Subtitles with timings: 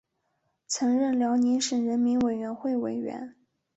[0.65, 3.35] 曾任辽宁省人民委员会委员。